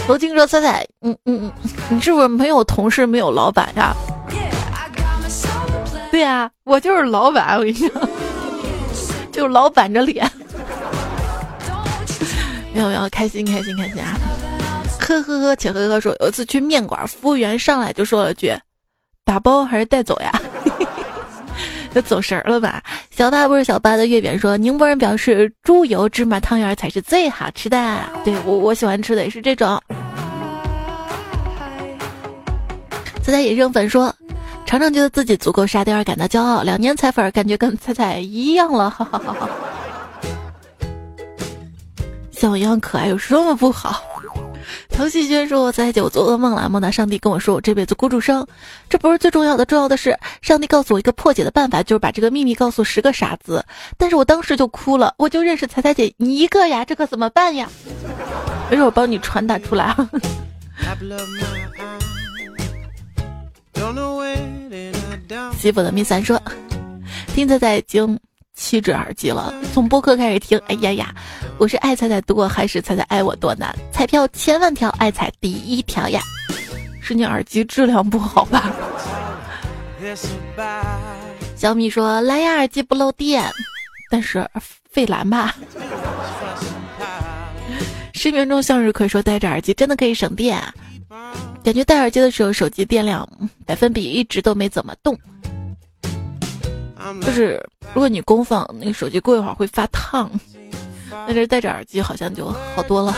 [0.06, 1.52] 我听说彩彩，嗯嗯嗯，
[1.88, 3.92] 你是不是没有同事没有老板呀？
[6.12, 7.90] 对呀，我就是老板，我跟你讲，
[9.32, 10.30] 就老板着脸。
[12.78, 14.16] 没有没有，开心开心开心啊！
[15.00, 18.52] 呵呵呵，且呵呵说，有一次去面馆，服务员上来就说了句
[19.26, 20.30] ：“打包还是带走呀？”
[21.92, 22.80] 就走神了吧？
[23.10, 28.00] 小八不是小八的月饼说，宁波人表示猪油芝麻汤圆才是最好吃的。
[28.24, 29.82] 对我我喜欢吃的也是这种。
[33.20, 34.14] 彩彩野生粉说，
[34.66, 39.50] 常常觉得自己足够沙雕而感到骄傲，两年彩粉感觉跟彩彩一样了，哈哈哈哈。
[42.38, 44.00] 像我一样可爱有什么不好？
[44.90, 48.46] 唐熙轩说：“我在酒做噩梦了，梦到上帝跟我说我这辈子孤注生。
[48.88, 53.64] 这不是最重要的，重要的是上帝告诉我一个破解的办法，就是把这个秘密告诉十个傻子。
[53.96, 57.68] 但是我当时就哭了，我就认识彩彩姐你一个呀，这可怎么办呀？
[58.70, 59.96] 没事，我帮你传达出来。
[65.58, 66.40] 媳妇的蜜三说：
[67.34, 68.18] 听彩彩已经。”
[68.58, 70.58] 七只耳机了，从播客开始听。
[70.66, 71.14] 哎呀呀，
[71.58, 73.72] 我是爱彩彩多还是彩彩爱我多难？
[73.92, 76.20] 彩票千万条，爱彩第一条呀！
[77.00, 78.74] 是你耳机质量不好吧？
[81.54, 83.48] 小米说蓝牙耳机不漏电，
[84.10, 84.44] 但是
[84.90, 85.54] 费蓝吧？
[88.12, 90.60] 失眠中向日葵说戴着耳机真的可以省电，
[91.62, 93.26] 感觉戴耳机的时候手机电量
[93.64, 95.16] 百分比一直都没怎么动。
[97.22, 97.62] 就是
[97.94, 100.30] 如果你功放那个手机过一会儿会发烫，
[101.10, 103.14] 但是戴着耳机好像就好多了。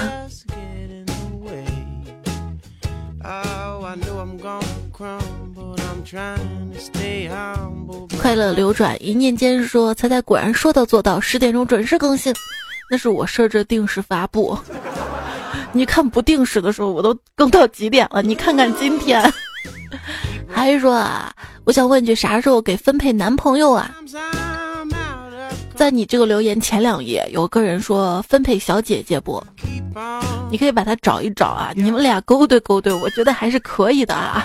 [8.20, 12.34] 快乐流转，一念间说猜猜果然说到做到，十点钟准时更新。
[12.90, 14.58] 那是我设置定时发布，
[15.72, 18.22] 你看不定时的时候我都更到几点了？
[18.22, 19.22] 你看看今天。
[20.52, 21.32] 还说啊，
[21.70, 23.94] 我想问句，啥时候给分配男朋友啊？
[25.76, 29.40] 在你这个留言前两页，有个人说分配小姐姐不？
[30.50, 34.44] 你可以把他找一找啊，你们俩勾兑勾兑，我觉得还是可以的啊。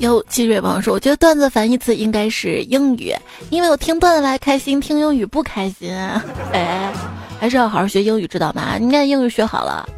[0.00, 3.14] 有七瑞王说，我觉得段子反义词应该是英语，
[3.48, 5.96] 因为我听段子来开心，听英语不开心。
[6.52, 6.92] 哎，
[7.38, 8.76] 还是要好好学英语，知道吗？
[8.76, 9.88] 你看英语学好了。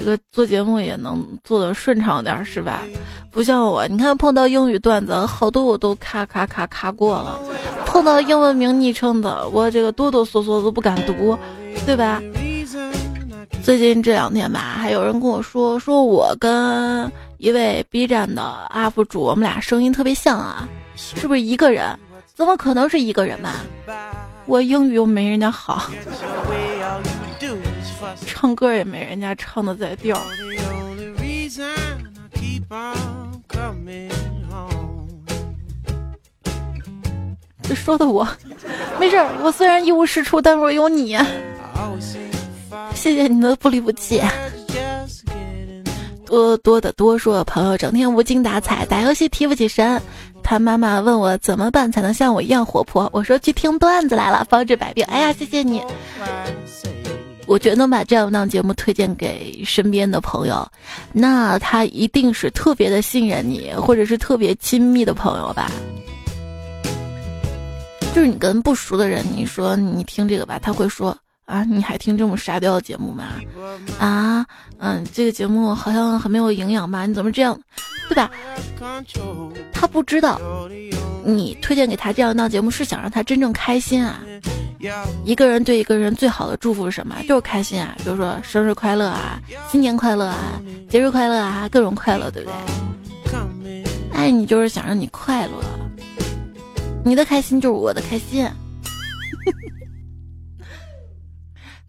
[0.00, 2.84] 这个做节目也能做的顺畅点是吧？
[3.30, 7.38] 不像我，你看碰到英语段子，好多我都咔咔咔咔过了；
[7.84, 11.38] 碰到英文名昵称的，我这个哆哆嗦嗦都不敢读，
[11.84, 12.22] 对吧？
[13.62, 18.42] 最近这两天吧，还有人跟我说，说我跟一位 B 站的
[18.74, 21.94] UP 主，我们俩声音特别像啊，是不是一个人？
[22.34, 23.50] 怎么可能是一个人嘛？
[24.46, 25.90] 我英语又没人家好。
[28.26, 30.20] 唱歌也没人家唱的在调。
[37.62, 38.26] 这说的我，
[38.98, 39.28] 没事儿。
[39.42, 41.16] 我虽然一无是处，但是我有你。
[42.94, 44.20] 谢谢你的不离不弃。
[46.26, 50.00] 多多的多说，朋友整天无精打采，打游戏提不起神。
[50.42, 55.04] 他妈妈问我怎么办才能像我一样活泼，我说去听段子来了，方治百病。
[55.04, 55.82] 哎呀，谢谢你。
[57.50, 60.64] 我觉得能把这样档节目推荐给身边的朋友，
[61.12, 65.68] 那他一定是特别的信任你，或者是特别亲密的朋友吧。
[68.14, 73.24] 就是你跟不熟的人，你说你听这个吧，他会说啊，你还听这么沙雕的节目吗？
[73.98, 74.46] 啊，
[74.78, 77.04] 嗯，这个节目好像很没有营养吧？
[77.04, 77.58] 你怎么这样，
[78.08, 78.30] 对吧？
[79.72, 80.40] 他不知道
[81.24, 84.20] 你推荐给他这样一档节目是想让他真正开心啊。
[85.24, 87.16] 一个人对一个人最好的祝福是什么？
[87.28, 89.38] 就是开心啊，比如说生日快乐啊，
[89.70, 93.84] 新年快乐啊，节日快乐啊，各种快乐，对不对？
[94.12, 95.62] 爱你就是想让你快乐，
[97.04, 98.48] 你的开心就是我的开心。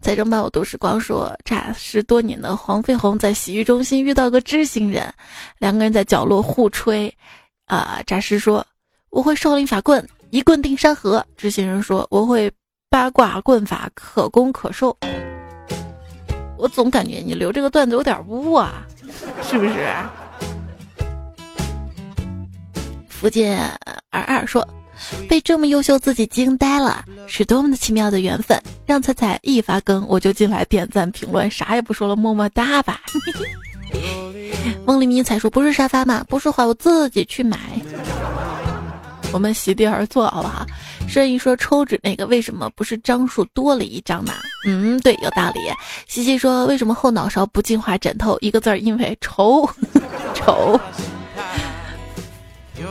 [0.00, 5.12] 财政报我都时光说，诈尸多年的黄飞鸿在洗浴中心遇到个知心人，
[5.58, 7.12] 两个人在角落互吹。
[7.66, 8.66] 啊，诈尸说
[9.10, 11.24] 我会少林法棍，一棍定山河。
[11.36, 12.52] 知心人说我会。
[12.92, 14.94] 八卦棍法可攻可受，
[16.58, 18.86] 我总感觉你留这个段子有点污啊，
[19.42, 19.88] 是不是？
[23.08, 23.58] 福建
[24.10, 24.68] 二二说，
[25.26, 28.60] 被这么优秀自己惊呆了，是多么的奇妙的缘分。
[28.84, 33.00] 让彩彩一发更，我就进来点赞评论，啥也不说了，么么哒吧。
[34.84, 36.22] 梦里迷彩说，不是沙发吗？
[36.28, 37.58] 不说话，我自己去买。
[39.32, 40.66] 我们席地而坐，好不好？
[41.08, 44.32] 顺义说抽纸那个为什么不是张数多了一张呢？
[44.66, 45.60] 嗯，对，有道理。
[46.06, 48.36] 西西说为什么后脑勺不净化枕头？
[48.40, 49.68] 一个字儿，因为丑，
[50.34, 50.78] 丑。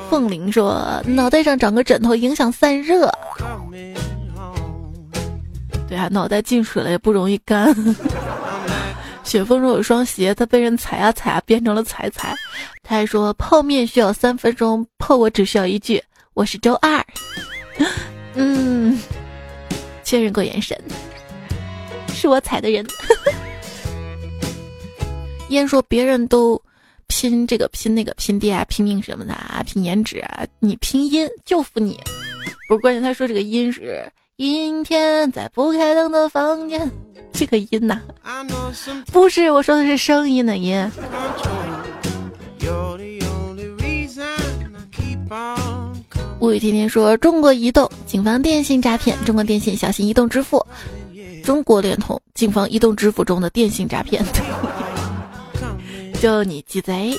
[0.09, 3.09] 凤玲说脑袋上长个枕头影响散热。
[5.87, 7.73] 对啊，脑袋进水了也不容易干。
[9.23, 12.33] 雪峰说有双鞋，他被人踩啊踩啊变成了踩踩。
[12.83, 16.03] 他还说泡面需要三分钟，泡我只需要一句。
[16.33, 17.03] 我是周二，
[18.35, 18.97] 嗯，
[20.03, 20.77] 确认过眼神，
[22.13, 22.85] 是我踩的人。
[25.49, 26.59] 烟说别人都
[27.07, 31.99] 拼这个拼那个拼爹啊拼命什么的啊拼颜值啊，你拼音就服你。
[32.69, 36.89] 不是关键，他说这个音是阴天在不开灯的房间，
[37.33, 37.99] 这个音呐，
[39.11, 40.89] 不是我说的是声音的音。
[46.41, 50.65] 物语天天说中国移动警方电信诈骗，中国电信小心移动支付，
[51.43, 54.25] 中国联通警方移动支付中的电信诈骗，
[56.19, 57.13] 就你鸡贼！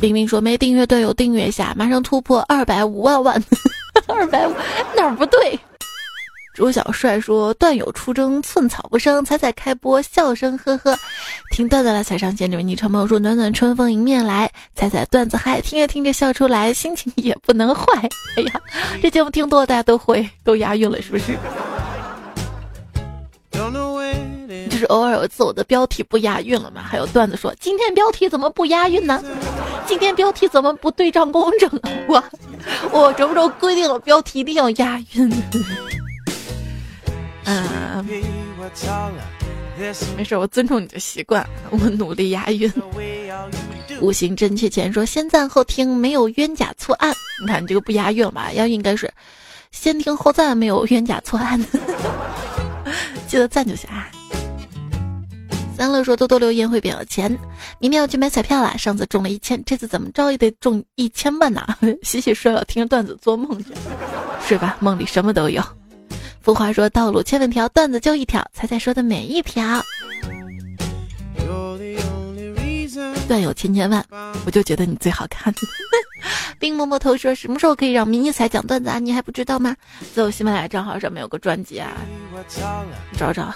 [0.00, 3.42] 冰冰说没订阅队友订阅一下，马上突破二百五万万，
[4.06, 4.52] 二百五
[4.96, 5.58] 哪儿不对？
[6.54, 10.98] 朱小帅说：“段友出征，寸草不生。”彩彩开播，笑声呵呵。
[11.52, 18.08] 听段子了才上线，这位昵称朋友说：“暖暖春风迎面来。”彩彩段子嗨，听着听着笑出来，心情也不能坏。
[18.36, 18.60] 哎呀，
[19.00, 21.38] 这节目听多了，大家都会都押韵了，是不是？
[24.68, 29.22] 就是偶尔有一次我的标题不押韵了嘛，还有段子说：“今天标题怎么不押韵呢？
[29.86, 31.70] 今天标题怎么不对仗工整？
[32.08, 32.22] 我
[32.90, 35.32] 我什么时候规定了标题一定要押韵？”
[37.44, 38.04] 嗯，
[40.16, 42.72] 没事，我尊重你的习惯，我努力押韵。
[44.00, 47.12] 五行真切钱说先赞后听，没有冤假错案。
[47.40, 48.52] 你看你这个不押韵吧？
[48.52, 49.12] 押韵应该是
[49.70, 51.60] 先听后赞，没有冤假错案。
[53.26, 54.08] 记得赞就行啊。
[55.76, 57.36] 三乐说多多留言会变有钱，
[57.78, 58.76] 明天要去买彩票了。
[58.78, 61.66] 上次中了一千，这次怎么着也得中一千万呢？
[62.02, 63.72] 洗洗睡了，听着段子做梦去，
[64.46, 65.62] 睡吧，梦里什么都有。
[66.44, 69.80] 俗话说：“道路千万条，段子就一条。”猜猜说的每一条，
[73.28, 74.04] 段友千千万，
[74.44, 75.54] 我就觉得你最好看。
[76.58, 78.98] 冰摸摸头说：“什么时候可以让迷你彩讲段子啊？
[78.98, 79.76] 你还不知道吗？
[80.14, 81.92] 在我喜马拉雅账号上面有个专辑啊，
[83.16, 83.52] 找找，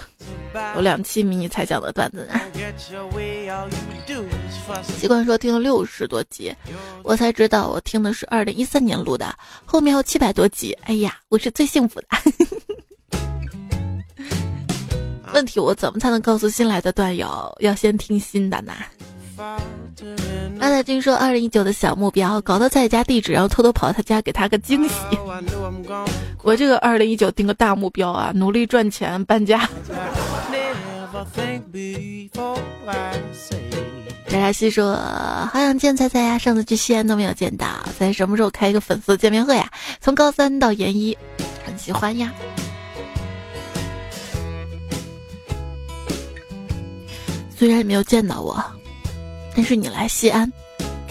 [0.75, 2.39] 有两期迷你彩讲的段子呢。”
[4.97, 6.53] 习惯说听了六十多集，
[7.03, 9.33] 我才知道我听的是二零一三年录的，
[9.65, 10.71] 后面有七百多集。
[10.83, 12.07] 哎呀，我是最幸福的。
[15.33, 18.73] 问题我怎么才能告诉新来的段友要先听新的呢？
[20.59, 24.95] 阿大君说二零一九的小目标，搞到在家地址，然后偷偷跑到他家给他个惊喜。
[26.41, 29.69] 我这个二零一九定个大目标啊，努力赚钱搬家。
[34.27, 37.67] 翟佳西说好想见彩彩呀，上次去西安都没有见到，
[37.99, 39.69] 在什么时候开一个粉丝见面会呀？
[40.01, 41.15] 从高三到研一，
[41.63, 42.31] 很喜欢呀。
[47.57, 48.63] 虽然没有见到我，
[49.55, 50.51] 但是你来西安，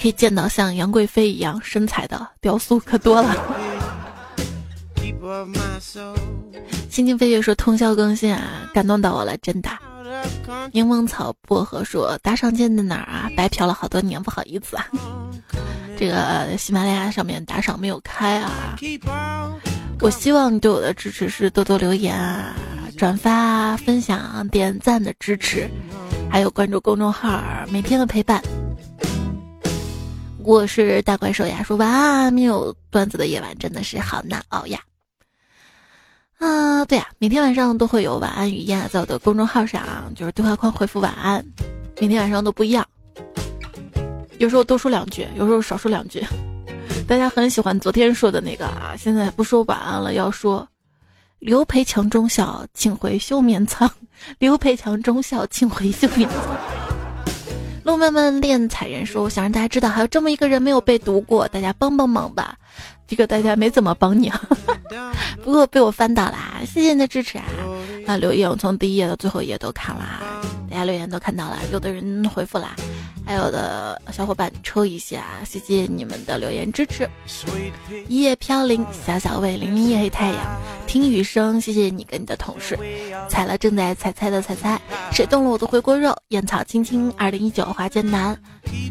[0.01, 3.35] 可以见到像杨贵妃一样身材的雕塑可多了。
[6.89, 9.69] 心情飞跃说通宵更新啊，感动到我了，真的。
[10.71, 13.29] 柠檬草薄荷说打赏键在哪儿啊？
[13.37, 14.87] 白嫖了好多年，不好意思啊。
[15.99, 18.77] 这个喜马拉雅上面打赏没有开啊。
[20.01, 22.55] 我希望你对我的支持是多多留言啊、
[22.97, 25.69] 转发啊、分享、点赞的支持。
[26.37, 28.43] 还有关注公众号，每天的陪伴。
[30.45, 34.79] 我是大怪兽呀，说晚安，没有段子的夜晚真的是好难熬呀。
[36.37, 41.43] 啊，对呀，每天晚上都会有晚安语音啊在我的公众号上，就是对话框回复晚安，
[41.99, 42.87] 每天晚上都不一样，
[44.37, 46.23] 有时候多说两句，有时候少说两句。
[47.09, 50.69] 大家很喜欢昨天说的那个啊，现在不说晚安了，要说
[51.39, 53.91] 刘培强中校，请回休眠舱。
[54.39, 56.39] 刘培强中校，请回休眠舱。
[57.85, 62.57] 路漫漫练彩人说，我想让大家知道，还有这么一个人没有被读过，大家帮帮忙吧。
[63.07, 64.33] 这个大家没怎么帮你，
[65.45, 67.45] 不过被我翻到啦，谢谢你的支持啊！
[68.07, 70.21] 啊，留言我从第一页到最后一页都看了，
[70.69, 72.75] 大家留言都看到了，有的人回复啦，
[73.27, 77.09] 还有的小伙伴抽一下，谢谢你们的留言支持。
[78.07, 82.79] 一叶飘零，小小为，零零夜黑太阳，听雨声，谢谢你跟你的同事。
[83.29, 86.17] 踩了正在采菜的采菜，谁动了我的回锅肉？
[86.29, 88.41] 烟草青青，二零一九华艰难，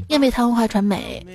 [0.09, 1.25] 燕北堂花传媒。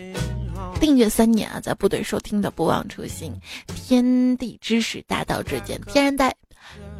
[0.79, 3.35] 订阅三年啊，在部队收听的不忘初心，
[3.67, 6.35] 天地之始，大道至简，天然呆，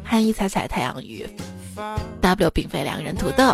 [0.03, 1.27] 寒衣彩彩，太阳雨
[2.21, 3.53] ，W 并非两人土豆，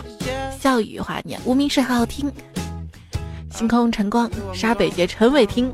[0.60, 2.32] 笑语华年，无名氏好好听，
[3.52, 5.74] 星空晨光，沙北街陈伟听，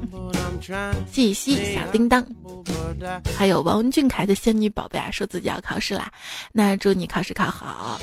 [1.11, 2.25] 季西小叮当，
[3.37, 6.11] 还有王俊凯的仙女宝贝啊，说自己要考试啦，
[6.51, 7.99] 那祝你考试考好。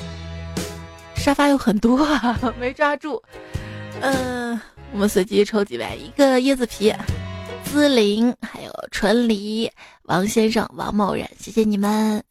[1.15, 3.21] 沙发有很多啊，没抓住，
[4.01, 4.59] 嗯。
[4.93, 6.93] 我们随机抽几位，一个椰子皮，
[7.63, 9.71] 姿玲，还有纯梨，
[10.03, 12.21] 王先生，王某人，谢谢你们。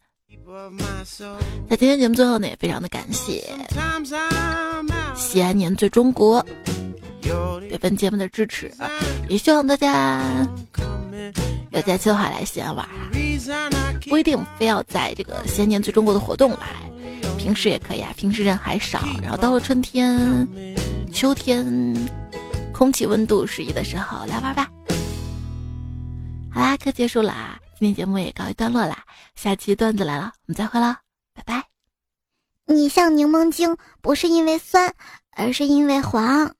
[1.68, 3.44] 在今天节目最后呢，也非常的感谢
[5.14, 6.44] 西安年最中国
[7.22, 8.72] 对本节目的支持，
[9.28, 10.22] 也希望大家
[11.70, 12.88] 有假期的话来西安玩，
[14.09, 16.90] 不一定非要在这个西安年最中国的活动来，
[17.38, 20.48] 平时也可以啊，平时人还少，然后到了春天、
[21.12, 21.94] 秋天。
[22.72, 24.66] 空气温度适宜的时候来玩吧。
[26.51, 29.06] 好啦，课结束啦，今天节目也告一段落啦。
[29.34, 30.98] 下期段子来了，我们再会了，
[31.32, 31.64] 拜拜。
[32.66, 34.94] 你像柠檬精，不是因为酸，
[35.30, 36.54] 而是因为黄。